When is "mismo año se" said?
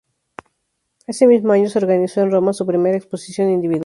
1.27-1.77